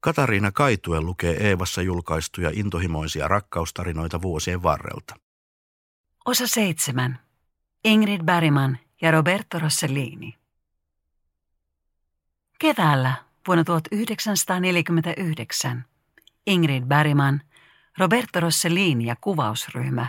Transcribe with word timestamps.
Katariina 0.00 0.52
Kaitue 0.52 1.00
lukee 1.00 1.48
Eevassa 1.48 1.82
julkaistuja 1.82 2.50
intohimoisia 2.54 3.28
rakkaustarinoita 3.28 4.22
vuosien 4.22 4.62
varrelta. 4.62 5.14
Osa 6.24 6.46
seitsemän. 6.46 7.18
Ingrid 7.84 8.22
Bergman 8.22 8.78
ja 9.02 9.10
Roberto 9.10 9.58
Rossellini. 9.58 10.36
Keväällä 12.58 13.14
vuonna 13.46 13.64
1949 13.64 15.84
Ingrid 16.46 16.84
Bergman, 16.84 17.42
Roberto 17.98 18.40
Rossellini 18.40 19.06
ja 19.06 19.16
kuvausryhmä 19.20 20.06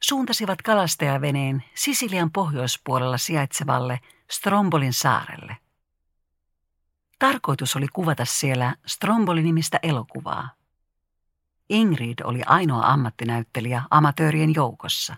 suuntasivat 0.00 0.62
kalastajaveneen 0.62 1.64
Sisilian 1.74 2.30
pohjoispuolella 2.30 3.18
sijaitsevalle 3.18 4.00
Strombolin 4.30 4.92
saarelle. 4.92 5.56
Tarkoitus 7.18 7.76
oli 7.76 7.86
kuvata 7.92 8.24
siellä 8.24 8.74
Stromboli-nimistä 8.86 9.78
elokuvaa. 9.82 10.50
Ingrid 11.68 12.18
oli 12.24 12.42
ainoa 12.46 12.86
ammattinäyttelijä 12.86 13.82
amatöörien 13.90 14.54
joukossa. 14.54 15.16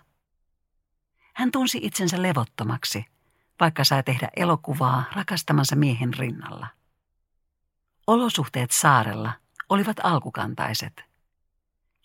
Hän 1.35 1.51
tunsi 1.51 1.79
itsensä 1.83 2.23
levottomaksi, 2.23 3.05
vaikka 3.61 3.85
sai 3.85 4.03
tehdä 4.03 4.29
elokuvaa 4.37 5.05
rakastamansa 5.15 5.77
miehen 5.77 6.15
rinnalla. 6.15 6.67
Olosuhteet 8.07 8.71
saarella 8.71 9.33
olivat 9.69 9.97
alkukantaiset. 10.03 11.05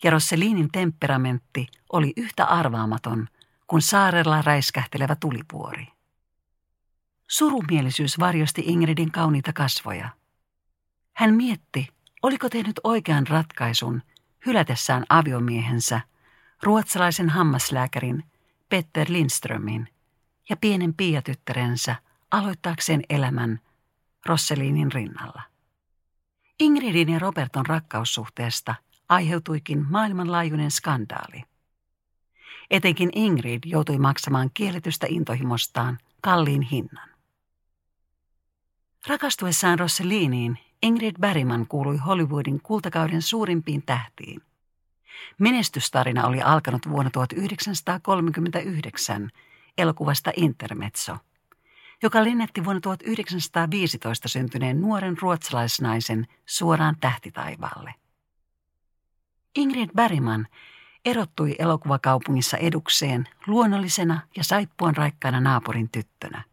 Ja 0.04 0.10
Rossellinin 0.10 0.68
temperamentti 0.72 1.66
oli 1.92 2.12
yhtä 2.16 2.44
arvaamaton 2.44 3.28
kuin 3.66 3.82
saarella 3.82 4.42
räiskähtelevä 4.42 5.16
tulipuori. 5.16 5.88
Surumielisyys 7.32 8.18
varjosti 8.18 8.62
Ingridin 8.66 9.12
kauniita 9.12 9.52
kasvoja. 9.52 10.08
Hän 11.12 11.34
mietti, 11.34 11.88
oliko 12.22 12.48
tehnyt 12.48 12.80
oikean 12.84 13.26
ratkaisun 13.26 14.02
hylätessään 14.46 15.04
aviomiehensä, 15.08 16.00
ruotsalaisen 16.62 17.30
hammaslääkärin 17.30 18.24
Petter 18.68 19.06
Lindströmin 19.10 19.88
ja 20.48 20.56
pienen 20.56 20.94
piiatyttärensä 20.94 21.96
aloittaakseen 22.30 23.02
elämän 23.08 23.60
Rosselinin 24.26 24.92
rinnalla. 24.92 25.42
Ingridin 26.60 27.08
ja 27.08 27.18
Roberton 27.18 27.66
rakkaussuhteesta 27.66 28.74
aiheutuikin 29.08 29.86
maailmanlaajuinen 29.90 30.70
skandaali. 30.70 31.42
Etenkin 32.70 33.10
Ingrid 33.14 33.60
joutui 33.64 33.98
maksamaan 33.98 34.50
kielletystä 34.54 35.06
intohimostaan 35.10 35.98
kalliin 36.20 36.62
hinnan. 36.62 37.11
Rakastuessaan 39.06 39.78
Rosselliniin 39.78 40.58
Ingrid 40.82 41.16
Bergman 41.20 41.66
kuului 41.66 41.96
Hollywoodin 41.96 42.60
kultakauden 42.62 43.22
suurimpiin 43.22 43.82
tähtiin. 43.82 44.42
Menestystarina 45.38 46.26
oli 46.26 46.42
alkanut 46.42 46.88
vuonna 46.88 47.10
1939 47.10 49.30
elokuvasta 49.78 50.32
Intermezzo, 50.36 51.16
joka 52.02 52.24
lennetti 52.24 52.64
vuonna 52.64 52.80
1915 52.80 54.28
syntyneen 54.28 54.80
nuoren 54.80 55.16
ruotsalaisnaisen 55.20 56.26
suoraan 56.46 56.96
tähtitaivaalle. 57.00 57.94
Ingrid 59.56 59.90
Bergman 59.96 60.46
erottui 61.04 61.56
elokuvakaupungissa 61.58 62.56
edukseen 62.56 63.28
luonnollisena 63.46 64.20
ja 64.36 64.44
saippuan 64.44 64.96
raikkaana 64.96 65.40
naapurin 65.40 65.90
tyttönä. 65.90 66.51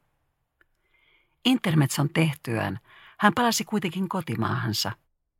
Intermetson 1.46 2.10
tehtyään 2.14 2.80
hän 3.20 3.34
palasi 3.34 3.66
kuitenkin 3.66 4.10
kotimaahansa, 4.10 4.92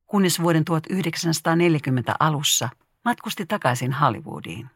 kunnes 0.08 0.42
vuoden 0.42 0.66
1940 0.66 2.16
alussa 2.20 2.70
matkusti 3.06 3.46
takaisin 3.46 3.94
Hollywoodiin. 3.94 4.70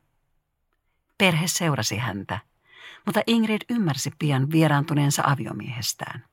Perhe 1.17 1.47
seurasi 1.47 1.97
häntä, 1.97 2.39
mutta 3.05 3.21
Ingrid 3.27 3.61
ymmärsi 3.69 4.11
pian 4.19 4.51
vieraantuneensa 4.51 5.23
aviomiehestään. 5.25 6.25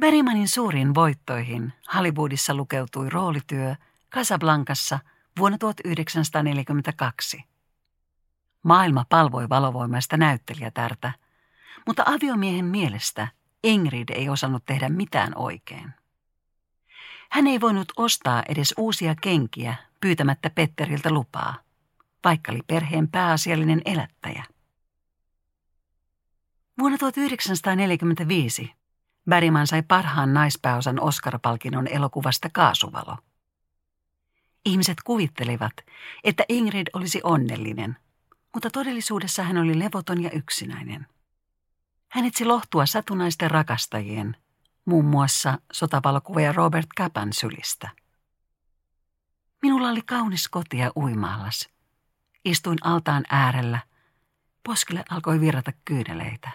Bergmanin 0.00 0.48
suuriin 0.48 0.94
voittoihin 0.94 1.72
Hollywoodissa 1.94 2.54
lukeutui 2.54 3.10
roolityö 3.10 3.74
Casablancassa 4.10 4.98
vuonna 5.38 5.58
1942. 5.58 7.44
Maailma 8.62 9.04
palvoi 9.08 9.48
valovoimaista 9.48 10.16
näyttelijätärtä– 10.16 11.12
mutta 11.86 12.02
aviomiehen 12.06 12.64
mielestä 12.64 13.28
Ingrid 13.64 14.08
ei 14.08 14.28
osannut 14.28 14.64
tehdä 14.64 14.88
mitään 14.88 15.32
oikein. 15.36 15.94
Hän 17.30 17.46
ei 17.46 17.60
voinut 17.60 17.92
ostaa 17.96 18.42
edes 18.48 18.74
uusia 18.76 19.14
kenkiä 19.22 19.74
pyytämättä 20.00 20.50
Petteriltä 20.50 21.10
lupaa, 21.10 21.54
vaikka 22.24 22.52
oli 22.52 22.60
perheen 22.66 23.08
pääasiallinen 23.08 23.82
elättäjä. 23.84 24.44
Vuonna 26.78 26.98
1945 26.98 28.72
Bergman 29.30 29.66
sai 29.66 29.82
parhaan 29.82 30.34
naispääosan 30.34 31.00
Oscar-palkinnon 31.00 31.86
elokuvasta 31.86 32.48
Kaasuvalo. 32.52 33.16
Ihmiset 34.64 34.96
kuvittelivat, 35.04 35.72
että 36.24 36.44
Ingrid 36.48 36.86
olisi 36.92 37.20
onnellinen, 37.24 37.96
mutta 38.54 38.70
todellisuudessa 38.70 39.42
hän 39.42 39.58
oli 39.58 39.78
levoton 39.78 40.22
ja 40.22 40.30
yksinäinen– 40.30 41.06
hän 42.16 42.24
etsi 42.24 42.44
lohtua 42.44 42.86
satunnaisten 42.86 43.50
rakastajien, 43.50 44.36
muun 44.84 45.04
muassa 45.04 45.58
sotavalokuva 45.72 46.52
Robert 46.52 46.86
Capan 46.98 47.32
sylistä. 47.32 47.88
Minulla 49.62 49.88
oli 49.88 50.02
kaunis 50.02 50.48
koti 50.48 50.78
ja 50.78 50.92
uimaallas. 50.96 51.68
Istuin 52.44 52.78
altaan 52.84 53.24
äärellä. 53.30 53.78
Poskille 54.62 55.04
alkoi 55.10 55.40
virrata 55.40 55.72
kyyneleitä. 55.84 56.50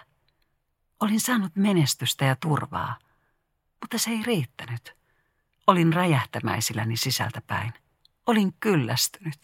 Olin 1.00 1.20
saanut 1.20 1.56
menestystä 1.56 2.24
ja 2.24 2.36
turvaa, 2.36 2.98
mutta 3.80 3.98
se 3.98 4.10
ei 4.10 4.22
riittänyt. 4.22 4.96
Olin 5.66 5.92
räjähtämäisilläni 5.92 6.96
sisältäpäin. 6.96 7.72
Olin 8.26 8.52
kyllästynyt. 8.60 9.40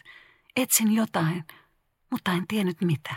Etsin 0.55 0.91
jotain, 0.91 1.45
mutta 2.09 2.31
en 2.31 2.47
tiennyt 2.47 2.81
mitä. 2.81 3.15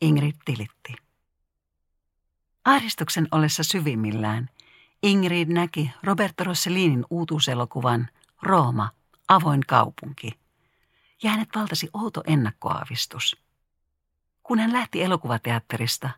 Ingrid 0.00 0.36
tilitti. 0.44 1.01
Ahdistuksen 2.64 3.28
ollessa 3.30 3.62
syvimmillään 3.62 4.50
Ingrid 5.02 5.48
näki 5.48 5.90
Roberto 6.02 6.44
Rossellinin 6.44 7.04
uutuuselokuvan 7.10 8.08
Rooma, 8.42 8.90
avoin 9.28 9.60
kaupunki, 9.66 10.38
ja 11.22 11.30
hänet 11.30 11.48
valtasi 11.54 11.88
outo 11.92 12.22
ennakkoaavistus. 12.26 13.36
Kun 14.42 14.58
hän 14.58 14.72
lähti 14.72 15.02
elokuvateatterista, 15.02 16.10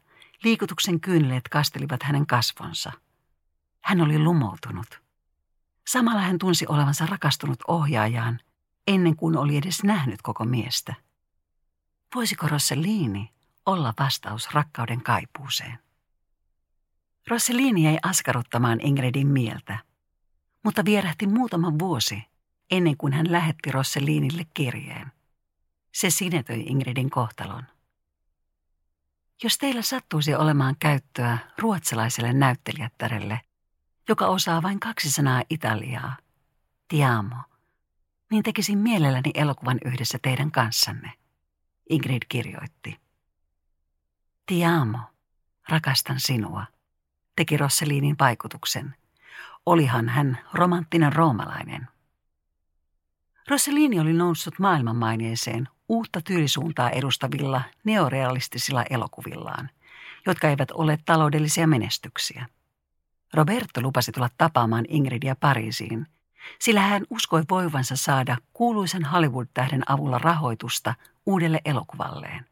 liikutuksen 0.43 1.01
kyyneleet 1.01 1.49
kastelivat 1.49 2.03
hänen 2.03 2.27
kasvonsa. 2.27 2.93
Hän 3.81 4.01
oli 4.01 4.19
lumoutunut. 4.19 5.01
Samalla 5.87 6.21
hän 6.21 6.39
tunsi 6.39 6.67
olevansa 6.69 7.07
rakastunut 7.07 7.59
ohjaajaan, 7.69 8.41
ennen 8.87 9.17
kuin 9.17 9.37
oli 9.37 9.57
edes 9.57 9.85
nähnyt 9.85 10.23
koko 10.23 10.45
miestä. 10.45 10.95
Voisiko 12.15 12.49
Rossellini 12.49 13.33
olla 13.67 13.95
vastaus 13.99 14.55
rakkauden 14.55 15.03
kaipuuseen? 15.03 15.79
Rossellini 17.29 17.85
jäi 17.85 17.99
askarruttamaan 18.03 18.81
Ingridin 18.81 19.27
mieltä, 19.27 19.79
mutta 20.63 20.85
vierähti 20.85 21.27
muutama 21.27 21.79
vuosi 21.79 22.23
ennen 22.71 22.97
kuin 22.97 23.13
hän 23.13 23.33
lähetti 23.33 23.73
Rossellinille 23.73 24.47
kirjeen. 24.55 25.13
Se 25.93 26.11
sinetöi 26.11 26.61
Ingridin 26.61 27.11
kohtalon. 27.11 27.63
Jos 29.43 29.59
teillä 29.59 29.83
sattuisi 29.83 30.35
olemaan 30.35 30.77
käyttöä 30.79 31.39
ruotsalaiselle 31.59 32.33
näyttelijättärelle, 32.33 33.41
joka 34.09 34.27
osaa 34.27 34.63
vain 34.63 34.81
kaksi 34.81 35.11
sanaa 35.13 35.43
italiaa, 35.51 36.17
tiamo, 36.89 37.37
niin 38.31 38.43
tekisin 38.43 38.79
mielelläni 38.79 39.31
elokuvan 39.35 39.79
yhdessä 39.85 40.19
teidän 40.23 40.51
kanssanne, 40.51 41.13
Ingrid 41.91 42.23
kirjoitti. 42.29 43.01
Tiamo, 44.47 44.99
rakastan 45.69 46.21
sinua 46.21 46.74
teki 47.37 47.57
Rossellinin 47.57 48.17
vaikutuksen. 48.21 48.95
Olihan 49.67 50.09
hän 50.09 50.39
romanttinen 50.53 51.13
roomalainen. 51.13 51.89
Rossellini 53.49 54.01
oli 54.01 54.13
noussut 54.13 54.59
maailmanmaineeseen 54.59 55.69
uutta 55.89 56.21
tyylisuuntaa 56.21 56.91
edustavilla 56.91 57.63
neorealistisilla 57.85 58.85
elokuvillaan, 58.91 59.71
jotka 60.27 60.49
eivät 60.49 60.71
ole 60.71 60.99
taloudellisia 61.05 61.67
menestyksiä. 61.67 62.47
Roberto 63.35 63.81
lupasi 63.81 64.13
tulla 64.13 64.29
tapaamaan 64.39 64.85
Ingridia 64.89 65.37
Pariisiin, 65.37 66.07
sillä 66.61 66.81
hän 66.81 67.05
uskoi 67.11 67.43
voivansa 67.51 67.97
saada 67.97 68.37
kuuluisen 68.53 69.05
Hollywood-tähden 69.05 69.83
avulla 69.93 70.19
rahoitusta 70.19 70.95
uudelle 71.27 71.61
elokuvalleen. 71.65 72.47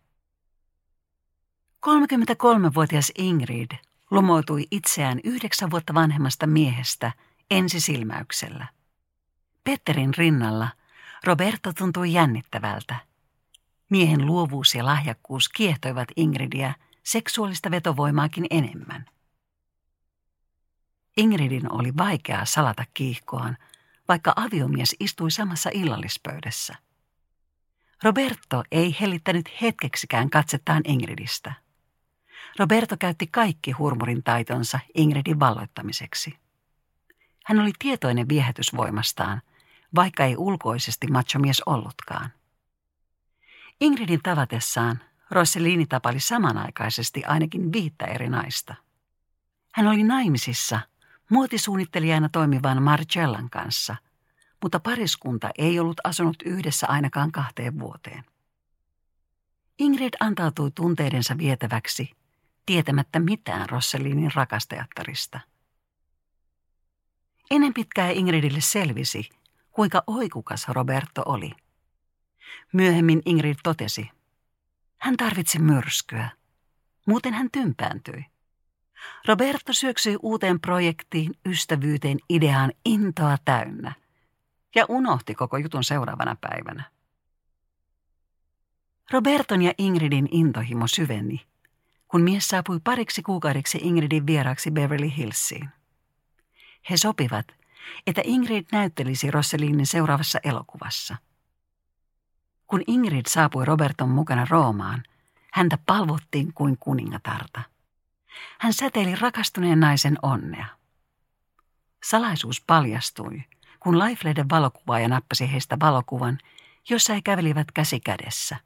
33-vuotias 1.86 3.12
Ingrid 3.18 3.70
lumoutui 4.12 4.66
itseään 4.70 5.20
yhdeksän 5.24 5.70
vuotta 5.70 5.94
vanhemmasta 5.94 6.46
miehestä 6.46 7.12
ensisilmäyksellä. 7.50 8.66
Petterin 9.64 10.14
rinnalla 10.14 10.68
Roberto 11.24 11.72
tuntui 11.72 12.12
jännittävältä. 12.12 12.96
Miehen 13.90 14.26
luovuus 14.26 14.74
ja 14.74 14.84
lahjakkuus 14.84 15.48
kiehtoivat 15.48 16.08
Ingridiä 16.16 16.74
seksuaalista 17.02 17.70
vetovoimaakin 17.70 18.46
enemmän. 18.50 19.06
Ingridin 21.16 21.72
oli 21.72 21.96
vaikeaa 21.96 22.44
salata 22.44 22.84
kiihkoaan, 22.94 23.56
vaikka 24.08 24.32
aviomies 24.36 24.96
istui 25.00 25.30
samassa 25.30 25.70
illallispöydässä. 25.72 26.74
Roberto 28.02 28.64
ei 28.72 28.96
hellittänyt 29.00 29.50
hetkeksikään 29.62 30.30
katsettaan 30.30 30.82
Ingridistä. 30.84 31.61
Roberto 32.58 32.96
käytti 32.98 33.26
kaikki 33.26 33.70
hurmurin 33.70 34.22
taitonsa 34.22 34.80
Ingridin 34.94 35.40
valloittamiseksi. 35.40 36.38
Hän 37.44 37.60
oli 37.60 37.70
tietoinen 37.78 38.28
viehätysvoimastaan, 38.28 39.42
vaikka 39.94 40.24
ei 40.24 40.36
ulkoisesti 40.36 41.06
machomies 41.06 41.62
ollutkaan. 41.66 42.30
Ingridin 43.80 44.20
tavatessaan 44.22 45.00
Rossellini 45.30 45.86
tapali 45.86 46.20
samanaikaisesti 46.20 47.24
ainakin 47.24 47.72
viittä 47.72 48.04
eri 48.04 48.28
naista. 48.28 48.74
Hän 49.74 49.86
oli 49.86 50.02
naimisissa 50.02 50.80
muotisuunnittelijana 51.30 52.28
toimivan 52.28 52.82
Marcellan 52.82 53.50
kanssa, 53.50 53.96
mutta 54.62 54.80
pariskunta 54.80 55.50
ei 55.58 55.80
ollut 55.80 56.00
asunut 56.04 56.36
yhdessä 56.44 56.86
ainakaan 56.86 57.32
kahteen 57.32 57.78
vuoteen. 57.78 58.24
Ingrid 59.78 60.14
antautui 60.20 60.70
tunteidensa 60.70 61.38
vietäväksi, 61.38 62.10
tietämättä 62.66 63.20
mitään 63.20 63.68
Rossellinin 63.68 64.32
rakastajattarista. 64.34 65.40
Ennen 67.50 67.74
pitkää 67.74 68.10
Ingridille 68.10 68.60
selvisi, 68.60 69.28
kuinka 69.70 70.02
oikukas 70.06 70.68
Roberto 70.68 71.22
oli. 71.26 71.52
Myöhemmin 72.72 73.22
Ingrid 73.26 73.56
totesi, 73.62 74.10
hän 74.98 75.16
tarvitsi 75.16 75.58
myrskyä. 75.58 76.28
Muuten 77.06 77.34
hän 77.34 77.48
tympääntyi. 77.52 78.26
Roberto 79.26 79.72
syöksyi 79.72 80.16
uuteen 80.22 80.60
projektiin, 80.60 81.34
ystävyyteen, 81.46 82.18
ideaan 82.28 82.72
intoa 82.84 83.36
täynnä 83.44 83.92
ja 84.74 84.86
unohti 84.88 85.34
koko 85.34 85.56
jutun 85.56 85.84
seuraavana 85.84 86.36
päivänä. 86.40 86.90
Roberton 89.10 89.62
ja 89.62 89.72
Ingridin 89.78 90.28
intohimo 90.30 90.86
syveni, 90.86 91.46
kun 92.12 92.22
mies 92.22 92.48
saapui 92.48 92.80
pariksi 92.84 93.22
kuukaudeksi 93.22 93.78
Ingridin 93.82 94.26
vieraaksi 94.26 94.70
Beverly 94.70 95.10
Hillsiin. 95.16 95.68
He 96.90 96.96
sopivat, 96.96 97.46
että 98.06 98.22
Ingrid 98.24 98.66
näyttelisi 98.72 99.30
Rossellinin 99.30 99.86
seuraavassa 99.86 100.38
elokuvassa. 100.44 101.16
Kun 102.66 102.82
Ingrid 102.86 103.26
saapui 103.28 103.64
Roberton 103.64 104.08
mukana 104.08 104.46
Roomaan, 104.50 105.02
häntä 105.52 105.78
palvottiin 105.86 106.52
kuin 106.54 106.78
kuningatarta. 106.78 107.62
Hän 108.58 108.72
säteili 108.72 109.14
rakastuneen 109.14 109.80
naisen 109.80 110.18
onnea. 110.22 110.66
Salaisuus 112.04 112.60
paljastui, 112.66 113.44
kun 113.80 113.98
Lifelehden 113.98 114.50
valokuvaaja 114.50 115.08
nappasi 115.08 115.52
heistä 115.52 115.76
valokuvan, 115.80 116.38
jossa 116.88 117.14
he 117.14 117.20
kävelivät 117.22 117.72
käsi 117.72 118.00
kädessä. 118.00 118.56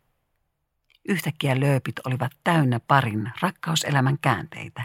Yhtäkkiä 1.08 1.61
lööpit 1.61 1.99
olivat 2.06 2.32
täynnä 2.44 2.81
parin 2.81 3.32
rakkauselämän 3.41 4.19
käänteitä. 4.19 4.85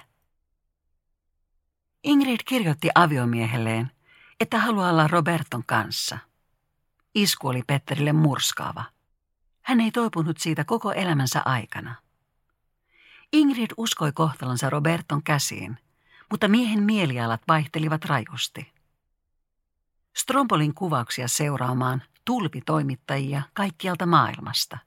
Ingrid 2.03 2.39
kirjoitti 2.45 2.89
aviomiehelleen, 2.95 3.91
että 4.39 4.59
haluaa 4.59 4.89
olla 4.89 5.07
Roberton 5.07 5.63
kanssa. 5.65 6.17
Isku 7.15 7.47
oli 7.47 7.63
Petterille 7.67 8.13
murskaava. 8.13 8.83
Hän 9.61 9.81
ei 9.81 9.91
toipunut 9.91 10.37
siitä 10.37 10.63
koko 10.63 10.91
elämänsä 10.91 11.41
aikana. 11.45 11.95
Ingrid 13.33 13.71
uskoi 13.77 14.11
kohtalonsa 14.11 14.69
Roberton 14.69 15.23
käsiin, 15.23 15.77
mutta 16.31 16.47
miehen 16.47 16.83
mielialat 16.83 17.41
vaihtelivat 17.47 18.05
rajusti. 18.05 18.73
Strompolin 20.17 20.73
kuvauksia 20.73 21.27
seuraamaan 21.27 22.03
tulvi 22.25 22.61
toimittajia 22.61 23.41
kaikkialta 23.53 24.05
maailmasta. 24.05 24.77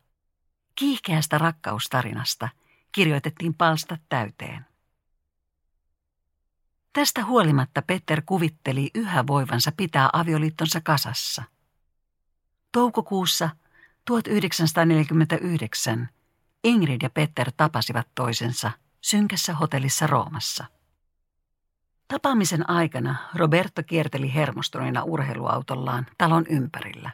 Kiihkeästä 0.75 1.39
rakkaustarinasta 1.39 2.49
kirjoitettiin 2.93 3.55
palsta 3.55 3.99
täyteen. 4.09 4.67
Tästä 6.93 7.25
huolimatta 7.25 7.83
Petter 7.83 8.23
kuvitteli 8.27 8.91
yhä 8.95 9.27
voivansa 9.27 9.73
pitää 9.77 10.11
avioliittonsa 10.13 10.81
kasassa. 10.81 11.43
Toukokuussa 12.73 13.51
1949 14.05 16.09
Ingrid 16.65 17.03
ja 17.03 17.11
Petter 17.11 17.53
tapasivat 17.57 18.09
toisensa 18.15 18.71
synkässä 19.01 19.55
hotellissa 19.55 20.07
Roomassa. 20.07 20.65
Tapaamisen 22.09 22.71
aikana 22.71 23.17
Roberto 23.35 23.83
kierteli 23.83 24.35
hermostuneena 24.35 25.03
urheiluautollaan 25.03 26.07
talon 26.19 26.47
ympärillä. 26.49 27.11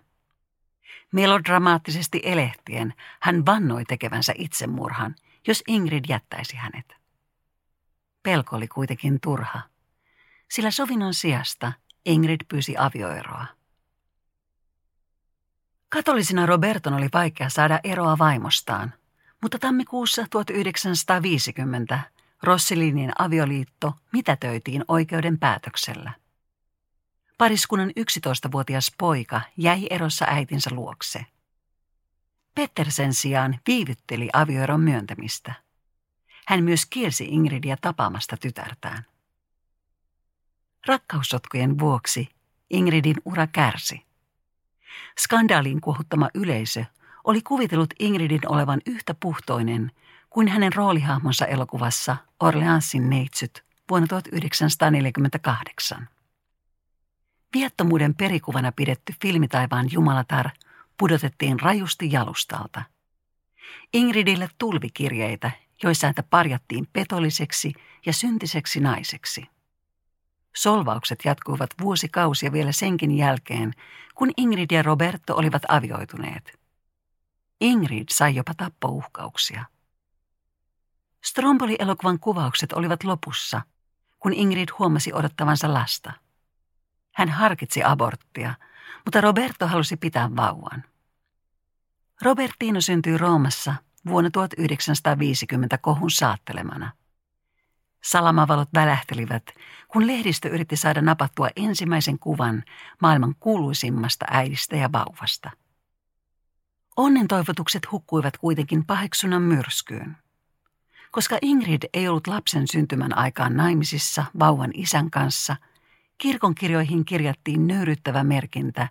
Melodramaattisesti 1.12 2.20
elehtien 2.24 2.94
hän 3.20 3.46
vannoi 3.46 3.84
tekevänsä 3.84 4.32
itsemurhan, 4.36 5.14
jos 5.46 5.62
Ingrid 5.68 6.04
jättäisi 6.08 6.56
hänet. 6.56 6.96
Pelko 8.22 8.56
oli 8.56 8.68
kuitenkin 8.68 9.20
turha, 9.20 9.60
sillä 10.50 10.70
sovinnon 10.70 11.14
sijasta 11.14 11.72
Ingrid 12.04 12.40
pyysi 12.48 12.74
avioeroa. 12.78 13.46
Katolisena 15.88 16.46
Roberton 16.46 16.94
oli 16.94 17.08
vaikea 17.12 17.48
saada 17.48 17.80
eroa 17.84 18.18
vaimostaan, 18.18 18.92
mutta 19.42 19.58
tammikuussa 19.58 20.26
1950 20.30 22.00
Rosselinin 22.42 23.12
avioliitto 23.18 23.92
mitätöitiin 24.12 24.84
oikeuden 24.88 25.38
päätöksellä. 25.38 26.12
Pariskunnan 27.40 27.90
11-vuotias 27.90 28.92
poika 28.98 29.40
jäi 29.56 29.87
erossa 29.90 30.26
äitinsä 30.28 30.70
luokse. 30.72 31.26
Petter 32.54 32.90
sen 32.90 33.14
sijaan 33.14 33.58
viivytteli 33.66 34.28
avioeron 34.32 34.81
myöntämistä. 34.81 35.54
Hän 36.46 36.64
myös 36.64 36.87
kielsi 36.87 37.25
Ingridia 37.25 37.76
tapaamasta 37.81 38.37
tytärtään. 38.37 39.04
Rakkaussotkujen 40.87 41.78
vuoksi 41.78 42.28
Ingridin 42.70 43.16
ura 43.25 43.46
kärsi. 43.46 44.02
Skandaalin 45.19 45.81
kuohuttama 45.81 46.29
yleisö 46.34 46.84
oli 47.24 47.43
kuvitellut 47.43 47.94
Ingridin 47.98 48.48
olevan 48.48 48.81
yhtä 48.86 49.15
puhtoinen 49.15 49.93
kuin 50.31 50.48
hänen 50.48 50.72
roolihahmonsa 50.72 51.46
elokuvassa 51.46 52.17
Orleansin 52.41 53.10
neitsyt 53.10 53.65
vuonna 53.91 54.06
1948. 54.06 56.08
Viattomuuden 57.54 58.14
perikuvana 58.14 58.72
pidetty 58.72 59.14
filmitaivaan 59.22 59.88
jumalatar 59.92 60.50
pudotettiin 60.96 61.60
rajusti 61.60 62.12
jalustalta. 62.12 62.82
Ingridille 63.92 64.48
tulvikirjeitä, 64.58 65.50
joissa 65.82 66.06
häntä 66.06 66.22
parjattiin 66.22 66.88
petolliseksi 66.92 67.72
ja 68.06 68.12
syntiseksi 68.12 68.80
naiseksi. 68.80 69.46
Solvaukset 70.56 71.19
jatkuivat 71.24 71.70
vuosikausia 71.80 72.52
vielä 72.52 72.72
senkin 72.72 73.16
jälkeen, 73.16 73.74
kun 74.14 74.30
Ingrid 74.36 74.70
ja 74.70 74.82
Roberto 74.82 75.36
olivat 75.36 75.62
avioituneet. 75.69 76.58
Ingrid 77.60 78.04
sai 78.10 78.34
jopa 78.34 78.54
tappouhkauksia. 78.56 79.64
Stromboli-elokuvan 81.24 82.19
kuvaukset 82.19 82.72
olivat 82.72 83.04
lopussa, 83.04 83.62
kun 84.19 84.32
Ingrid 84.32 84.69
huomasi 84.78 85.12
odottavansa 85.12 85.74
lasta. 85.74 86.12
Hän 87.20 87.29
harkitsi 87.29 87.82
aborttia, 87.84 88.55
mutta 89.05 89.20
Roberto 89.20 89.67
halusi 89.67 89.96
pitää 89.96 90.36
vauvan. 90.36 90.84
Robertino 92.22 92.81
syntyi 92.81 93.19
Roomassa 93.19 93.74
vuonna 94.06 94.31
1950 94.31 95.79
kohun 95.79 96.10
saattelemana. 96.10 96.93
Salamavalot 98.05 98.69
välähtelivät, 98.74 99.43
kun 99.89 100.06
lehdistö 100.06 100.48
yritti 100.48 100.77
saada 100.77 101.03
napattua 101.03 101.48
ensimmäisen 101.56 102.19
kuvan 102.19 102.65
maailman 103.00 103.34
kuuluisimmasta 103.41 104.27
äidistä 104.31 104.77
ja 104.77 104.93
vauvasta. 104.93 105.50
Onnen 106.96 107.29
toivotukset 107.29 107.93
hukkuivat 107.93 108.36
kuitenkin 108.36 108.86
paheksunnan 108.86 109.43
myrskyyn. 109.43 110.17
Koska 111.10 111.39
Ingrid 111.43 111.82
ei 111.93 112.08
ollut 112.08 112.27
lapsen 112.27 112.69
syntymän 112.69 113.19
aikaan 113.19 113.56
naimisissa 113.56 114.24
vauvan 114.39 114.70
isän 114.74 115.10
kanssa, 115.10 115.56
kirkonkirjoihin 116.20 117.05
kirjattiin 117.05 117.67
nöyryttävä 117.67 118.24
merkintä 118.24 118.89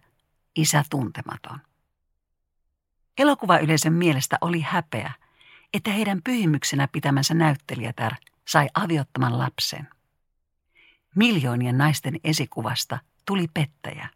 isä 0.56 0.84
tuntematon. 0.90 1.60
Elokuvayleisön 3.18 3.94
mielestä 3.94 4.38
oli 4.42 4.62
häpeä, 4.62 5.12
että 5.74 5.92
heidän 5.92 6.22
pyhimyksenä 6.24 6.88
pitämänsä 6.88 7.34
näyttelijätär 7.34 8.14
sai 8.48 8.70
aviottoman 8.74 9.40
lapsen. 9.40 9.88
Miljoonien 11.16 11.78
naisten 11.78 12.20
esikuvasta 12.24 13.00
tuli 13.26 13.48
pettäjä. 13.54 14.10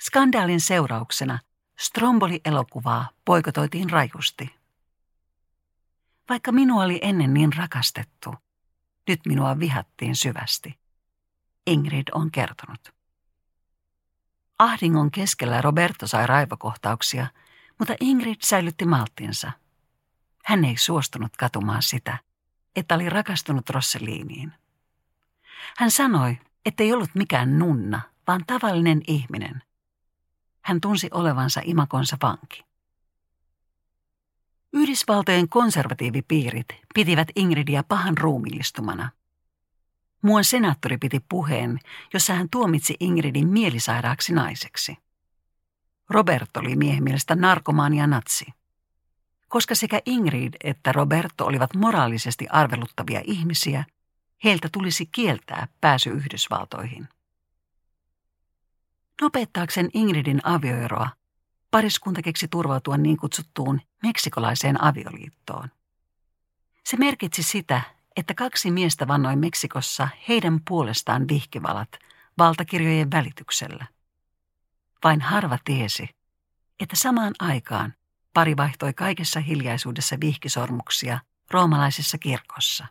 Skandaalin 0.00 0.60
seurauksena 0.60 1.38
Stromboli-elokuvaa 1.80 3.08
poikotoitiin 3.24 3.90
rajusti. 3.90 4.54
Vaikka 6.28 6.52
minua 6.52 6.82
oli 6.82 6.98
ennen 7.02 7.34
niin 7.34 7.52
rakastettu, 7.52 8.34
nyt 9.08 9.20
minua 9.26 9.58
vihattiin 9.58 10.16
syvästi. 10.16 10.78
Ingrid 11.68 12.08
on 12.14 12.30
kertonut. 12.30 12.94
Ahdingon 14.58 15.10
keskellä 15.10 15.60
Roberto 15.60 16.06
sai 16.06 16.26
raivokohtauksia, 16.26 17.26
mutta 17.78 17.94
Ingrid 18.00 18.36
säilytti 18.42 18.84
malttinsa. 18.84 19.52
Hän 20.44 20.64
ei 20.64 20.76
suostunut 20.76 21.36
katumaan 21.36 21.82
sitä, 21.82 22.18
että 22.76 22.94
oli 22.94 23.10
rakastunut 23.10 23.70
Rosseliiniin. 23.70 24.52
Hän 25.76 25.90
sanoi, 25.90 26.38
ettei 26.66 26.92
ollut 26.92 27.14
mikään 27.14 27.58
nunna, 27.58 28.00
vaan 28.26 28.44
tavallinen 28.46 29.02
ihminen. 29.06 29.62
Hän 30.60 30.80
tunsi 30.80 31.08
olevansa 31.12 31.60
imakonsa 31.64 32.16
vanki. 32.22 32.64
Yhdysvaltojen 34.72 35.48
konservatiivipiirit 35.48 36.66
pitivät 36.94 37.28
Ingridia 37.36 37.82
pahan 37.82 38.18
ruumiillistumana. 38.18 39.10
Muun 40.22 40.44
senaattori 40.44 40.98
piti 40.98 41.20
puheen, 41.28 41.78
jossa 42.14 42.34
hän 42.34 42.48
tuomitsi 42.50 42.94
Ingridin 43.00 43.48
mielisairaaksi 43.48 44.32
naiseksi. 44.34 44.96
Roberto 46.10 46.60
oli 46.60 46.76
miehen 46.76 47.04
mielestä 47.04 47.34
narkomaania 47.34 48.06
natsi. 48.06 48.46
Koska 49.48 49.74
sekä 49.74 50.00
Ingrid 50.06 50.54
että 50.64 50.92
Roberto 50.92 51.46
olivat 51.46 51.74
moraalisesti 51.74 52.46
arveluttavia 52.48 53.20
ihmisiä, 53.24 53.84
heiltä 54.44 54.68
tulisi 54.72 55.06
kieltää 55.06 55.68
pääsy 55.80 56.10
Yhdysvaltoihin. 56.10 57.08
Nopeuttaakseen 59.20 59.88
Ingridin 59.94 60.40
avioeroa, 60.46 61.10
pariskunta 61.70 62.22
keksi 62.22 62.48
turvautua 62.48 62.96
niin 62.96 63.16
kutsuttuun 63.16 63.80
meksikolaiseen 64.02 64.84
avioliittoon. 64.84 65.68
Se 66.84 66.96
merkitsi 66.96 67.42
sitä, 67.42 67.82
että 68.18 68.34
kaksi 68.34 68.70
miestä 68.70 69.08
vannoi 69.08 69.36
Meksikossa 69.36 70.08
heidän 70.28 70.60
puolestaan 70.68 71.28
vihkivalat 71.28 71.88
valtakirjojen 72.38 73.10
välityksellä. 73.10 73.86
Vain 75.04 75.20
harva 75.20 75.58
tiesi, 75.64 76.08
että 76.80 76.96
samaan 76.96 77.34
aikaan 77.38 77.94
pari 78.34 78.56
vaihtoi 78.56 78.94
kaikessa 78.94 79.40
hiljaisuudessa 79.40 80.16
vihkisormuksia 80.20 81.18
roomalaisessa 81.50 82.18
kirkossa. 82.18 82.86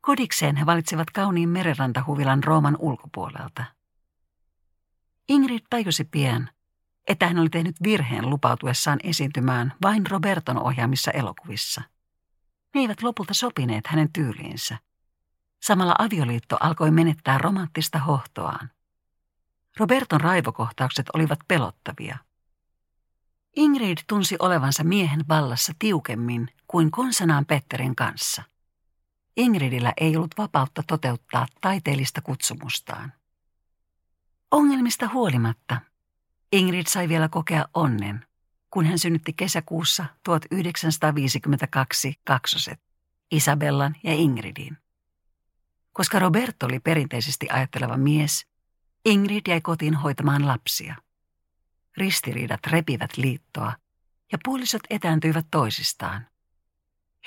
Kodikseen 0.00 0.56
he 0.56 0.66
valitsivat 0.66 1.10
kauniin 1.10 1.48
merenrantahuvilan 1.48 2.44
Rooman 2.44 2.76
ulkopuolelta. 2.78 3.64
Ingrid 5.28 5.64
tajusi 5.70 6.04
pian, 6.04 6.50
että 7.06 7.28
hän 7.28 7.38
oli 7.38 7.48
tehnyt 7.48 7.76
virheen 7.82 8.30
lupautuessaan 8.30 8.98
esiintymään 9.02 9.72
vain 9.82 10.06
Roberton 10.10 10.62
ohjaamissa 10.62 11.10
elokuvissa. 11.10 11.82
Ne 12.74 12.80
eivät 12.80 13.02
lopulta 13.02 13.34
sopineet 13.34 13.86
hänen 13.86 14.12
tyyliinsä. 14.12 14.78
Samalla 15.62 15.94
avioliitto 15.98 16.56
alkoi 16.60 16.90
menettää 16.90 17.38
romanttista 17.38 17.98
hohtoaan. 17.98 18.70
Roberton 19.76 20.20
raivokohtaukset 20.20 21.06
olivat 21.14 21.38
pelottavia. 21.48 22.18
Ingrid 23.56 23.98
tunsi 24.06 24.36
olevansa 24.38 24.84
miehen 24.84 25.24
vallassa 25.28 25.72
tiukemmin 25.78 26.48
kuin 26.68 26.90
konsanaan 26.90 27.46
Petterin 27.46 27.96
kanssa. 27.96 28.42
Ingridillä 29.36 29.92
ei 29.96 30.16
ollut 30.16 30.34
vapautta 30.38 30.82
toteuttaa 30.86 31.46
taiteellista 31.60 32.20
kutsumustaan. 32.20 33.12
Ongelmista 34.50 35.08
huolimatta 35.08 35.80
Ingrid 36.52 36.86
sai 36.88 37.08
vielä 37.08 37.28
kokea 37.28 37.68
onnen, 37.74 38.25
kun 38.76 38.86
hän 38.86 38.98
synnytti 38.98 39.32
kesäkuussa 39.32 40.06
1952 40.24 42.14
kaksoset, 42.24 42.80
Isabellan 43.30 43.96
ja 44.02 44.12
Ingridin. 44.12 44.76
Koska 45.92 46.18
Roberto 46.18 46.66
oli 46.66 46.80
perinteisesti 46.80 47.46
ajatteleva 47.50 47.96
mies, 47.96 48.46
Ingrid 49.04 49.40
jäi 49.48 49.60
kotiin 49.60 49.94
hoitamaan 49.94 50.46
lapsia. 50.46 50.94
Ristiriidat 51.96 52.60
repivät 52.66 53.16
liittoa 53.16 53.72
ja 54.32 54.38
puolisot 54.44 54.82
etääntyivät 54.90 55.46
toisistaan. 55.50 56.26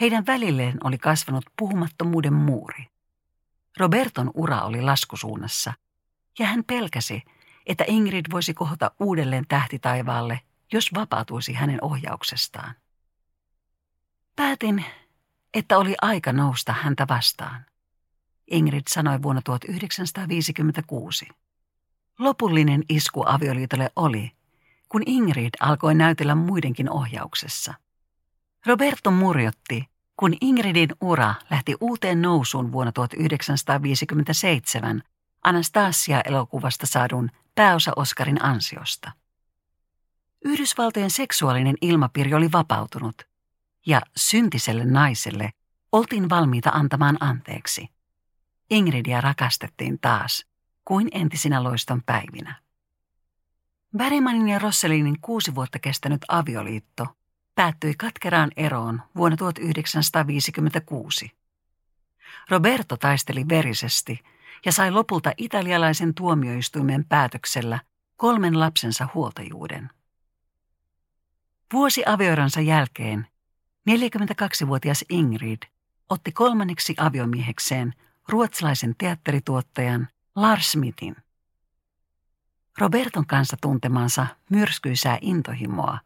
Heidän 0.01 0.25
välilleen 0.25 0.77
oli 0.83 0.97
kasvanut 0.97 1.45
puhumattomuuden 1.59 2.33
muuri. 2.33 2.85
Roberton 3.77 4.31
ura 4.33 4.61
oli 4.61 4.81
laskusuunnassa 4.81 5.73
ja 6.39 6.45
hän 6.45 6.63
pelkäsi, 6.63 7.21
että 7.65 7.83
Ingrid 7.87 8.25
voisi 8.31 8.53
kohota 8.53 8.91
uudelleen 8.99 9.45
tähtitaivaalle, 9.47 10.41
jos 10.71 10.93
vapautuisi 10.93 11.53
hänen 11.53 11.83
ohjauksestaan. 11.83 12.75
Päätin, 14.35 14.85
että 15.53 15.77
oli 15.77 15.95
aika 16.01 16.33
nousta 16.33 16.73
häntä 16.73 17.05
vastaan. 17.09 17.65
Ingrid 18.51 18.83
sanoi 18.89 19.21
vuonna 19.21 19.41
1956. 19.41 21.27
Lopullinen 22.19 22.83
isku 22.89 23.23
avioliitolle 23.25 23.91
oli, 23.95 24.31
kun 24.89 25.03
Ingrid 25.05 25.49
alkoi 25.59 25.95
näytellä 25.95 26.35
muidenkin 26.35 26.89
ohjauksessa. 26.89 27.73
Roberto 28.65 29.11
murjotti, 29.11 29.89
kun 30.17 30.33
Ingridin 30.41 30.89
ura 31.01 31.35
lähti 31.49 31.75
uuteen 31.81 32.21
nousuun 32.21 32.71
vuonna 32.71 32.91
1957 32.91 35.03
Anastasia-elokuvasta 35.43 36.87
saadun 36.87 37.29
pääosa 37.55 37.91
Oscarin 37.95 38.45
ansiosta. 38.45 39.11
Yhdysvaltojen 40.45 41.11
seksuaalinen 41.11 41.75
ilmapiiri 41.81 42.33
oli 42.33 42.51
vapautunut, 42.51 43.27
ja 43.85 44.01
syntiselle 44.15 44.85
naiselle 44.85 45.53
oltiin 45.91 46.29
valmiita 46.29 46.69
antamaan 46.69 47.17
anteeksi. 47.19 47.89
Ingridia 48.69 49.21
rakastettiin 49.21 49.99
taas, 49.99 50.45
kuin 50.85 51.07
entisinä 51.11 51.63
loiston 51.63 52.03
päivinä. 52.05 52.55
Bergmanin 53.97 54.49
ja 54.49 54.59
Rosselinin 54.59 55.21
kuusi 55.21 55.55
vuotta 55.55 55.79
kestänyt 55.79 56.21
avioliitto 56.27 57.07
päättyi 57.55 57.93
katkeraan 57.93 58.51
eroon 58.55 59.01
vuonna 59.15 59.37
1956. 59.37 61.31
Roberto 62.49 62.97
taisteli 62.97 63.45
verisesti 63.49 64.19
ja 64.65 64.71
sai 64.71 64.91
lopulta 64.91 65.33
italialaisen 65.37 66.13
tuomioistuimen 66.13 67.05
päätöksellä 67.05 67.79
kolmen 68.17 68.59
lapsensa 68.59 69.07
huoltajuuden. 69.13 69.89
Vuosi 71.73 72.03
avioransa 72.05 72.61
jälkeen 72.61 73.27
42-vuotias 73.89 75.05
Ingrid 75.09 75.61
otti 76.09 76.31
kolmanneksi 76.31 76.95
aviomiehekseen 76.97 77.93
ruotsalaisen 78.29 78.95
teatterituottajan 78.97 80.07
Lars 80.35 80.71
Smithin. 80.71 81.15
Roberton 82.77 83.25
kanssa 83.25 83.57
tuntemansa 83.61 84.27
myrskyisää 84.49 85.17
intohimoa 85.21 85.99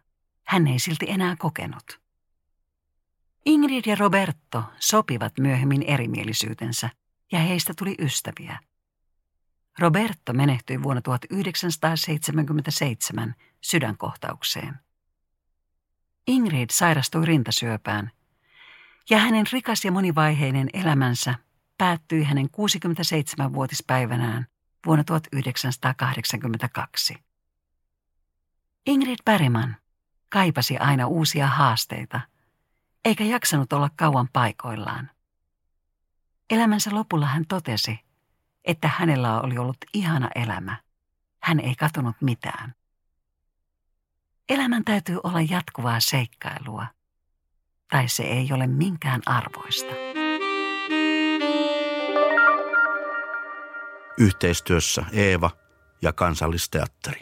hän 0.43 0.67
ei 0.67 0.79
silti 0.79 1.05
enää 1.10 1.36
kokenut. 1.39 2.00
Ingrid 3.46 3.84
ja 3.86 3.96
Roberto 3.96 4.63
sopivat 4.79 5.34
myöhemmin 5.39 5.84
erimielisyytensä 5.84 6.89
ja 7.32 7.39
heistä 7.39 7.74
tuli 7.77 7.96
ystäviä. 8.00 8.60
Roberto 9.79 10.34
menehtyi 10.34 10.84
vuonna 10.84 11.01
1977 11.01 13.36
sydänkohtaukseen. 13.62 14.83
Ingrid 16.27 16.70
sairastui 16.72 17.25
rintasyöpään 17.25 18.12
ja 19.10 19.18
hänen 19.18 19.46
rikas 19.51 19.86
ja 19.86 19.92
monivaiheinen 19.92 20.70
elämänsä 20.74 21.36
päättyi 21.77 22.24
hänen 22.24 22.46
67-vuotispäivänään 22.46 24.48
vuonna 24.86 25.03
1982. 25.03 27.15
Ingrid 28.86 29.18
Bergman 29.25 29.75
kaipasi 30.30 30.77
aina 30.77 31.08
uusia 31.08 31.48
haasteita, 31.48 32.22
eikä 33.06 33.24
jaksanut 33.24 33.74
olla 33.74 33.89
kauan 33.96 34.30
paikoillaan. 34.34 35.12
Elämänsä 36.50 36.89
lopulla 36.94 37.25
hän 37.25 37.46
totesi, 37.48 38.00
että 38.65 38.88
hänellä 38.88 39.42
oli 39.42 39.58
ollut 39.58 39.77
ihana 39.94 40.30
elämä. 40.36 40.77
Hän 41.39 41.60
ei 41.60 41.75
katunut 41.75 42.15
mitään. 42.22 42.75
Elämän 44.50 44.84
täytyy 44.84 45.20
olla 45.24 45.42
jatkuvaa 45.42 46.00
seikkailua, 46.00 46.86
tai 47.90 48.10
se 48.10 48.24
ei 48.24 48.54
ole 48.54 48.68
minkään 48.68 49.22
arvoista. 49.26 49.94
Yhteistyössä 54.18 55.06
Eeva 55.12 55.52
ja 56.02 56.14
Kansallisteatteri. 56.14 57.20